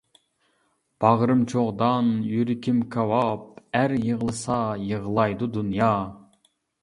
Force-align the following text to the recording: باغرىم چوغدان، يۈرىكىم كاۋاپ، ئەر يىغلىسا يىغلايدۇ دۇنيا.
باغرىم 1.03 1.41
چوغدان، 1.51 2.07
يۈرىكىم 2.29 2.79
كاۋاپ، 2.97 3.45
ئەر 3.81 3.95
يىغلىسا 4.07 4.57
يىغلايدۇ 4.93 5.51
دۇنيا. 5.59 5.91